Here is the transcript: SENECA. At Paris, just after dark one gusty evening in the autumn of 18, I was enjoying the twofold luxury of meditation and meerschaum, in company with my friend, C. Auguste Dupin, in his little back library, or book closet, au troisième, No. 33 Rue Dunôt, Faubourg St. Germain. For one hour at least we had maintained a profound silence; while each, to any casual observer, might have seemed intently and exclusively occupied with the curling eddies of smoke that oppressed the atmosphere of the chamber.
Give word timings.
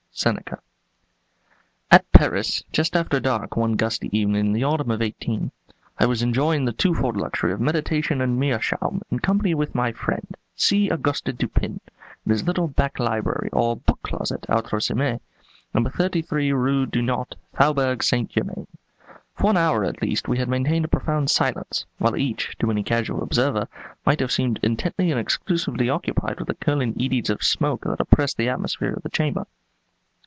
SENECA. 0.13 0.59
At 1.89 2.11
Paris, 2.11 2.63
just 2.71 2.95
after 2.95 3.19
dark 3.19 3.55
one 3.55 3.75
gusty 3.75 4.07
evening 4.15 4.47
in 4.47 4.53
the 4.53 4.63
autumn 4.63 4.91
of 4.91 5.01
18, 5.01 5.49
I 5.97 6.05
was 6.05 6.21
enjoying 6.21 6.65
the 6.65 6.73
twofold 6.73 7.15
luxury 7.17 7.53
of 7.53 7.61
meditation 7.61 8.21
and 8.21 8.37
meerschaum, 8.37 9.01
in 9.09 9.19
company 9.21 9.55
with 9.55 9.73
my 9.73 9.93
friend, 9.93 10.35
C. 10.55 10.91
Auguste 10.91 11.35
Dupin, 11.37 11.79
in 12.25 12.29
his 12.29 12.43
little 12.45 12.67
back 12.67 12.99
library, 12.99 13.49
or 13.53 13.77
book 13.77 13.99
closet, 14.03 14.45
au 14.49 14.61
troisième, 14.61 15.21
No. 15.73 15.89
33 15.89 16.51
Rue 16.51 16.85
Dunôt, 16.85 17.33
Faubourg 17.53 18.03
St. 18.03 18.29
Germain. 18.29 18.67
For 19.35 19.45
one 19.45 19.57
hour 19.57 19.85
at 19.85 20.03
least 20.03 20.27
we 20.27 20.37
had 20.37 20.49
maintained 20.49 20.85
a 20.85 20.89
profound 20.89 21.31
silence; 21.31 21.85
while 21.97 22.15
each, 22.17 22.55
to 22.59 22.69
any 22.69 22.83
casual 22.83 23.23
observer, 23.23 23.67
might 24.05 24.19
have 24.19 24.31
seemed 24.31 24.59
intently 24.61 25.09
and 25.09 25.19
exclusively 25.19 25.89
occupied 25.89 26.37
with 26.37 26.49
the 26.49 26.53
curling 26.55 26.95
eddies 27.01 27.29
of 27.31 27.41
smoke 27.41 27.85
that 27.85 28.01
oppressed 28.01 28.37
the 28.37 28.49
atmosphere 28.49 28.93
of 28.93 29.01
the 29.01 29.09
chamber. 29.09 29.47